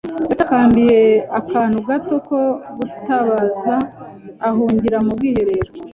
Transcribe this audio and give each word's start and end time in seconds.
Yatakambiye 0.29 0.99
akantu 1.39 1.77
gato 1.87 2.15
ko 2.27 2.39
gutabaza 2.77 3.75
ahungira 4.47 4.97
mu 5.05 5.11
bwiherero. 5.17 5.71